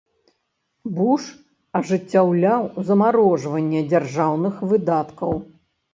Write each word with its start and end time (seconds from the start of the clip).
Буш 0.99 1.27
ажыццяўляў 1.79 2.63
замарожванне 2.89 3.85
дзяржаўных 3.93 4.55
выдаткаў. 4.73 5.31